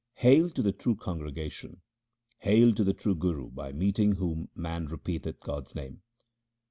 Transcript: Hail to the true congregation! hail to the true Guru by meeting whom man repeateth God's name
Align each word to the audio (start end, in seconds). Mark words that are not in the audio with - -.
Hail 0.15 0.49
to 0.49 0.63
the 0.63 0.71
true 0.71 0.95
congregation! 0.95 1.81
hail 2.39 2.73
to 2.73 2.83
the 2.83 2.91
true 2.95 3.13
Guru 3.13 3.51
by 3.51 3.71
meeting 3.71 4.13
whom 4.13 4.49
man 4.55 4.87
repeateth 4.87 5.39
God's 5.39 5.75
name 5.75 6.01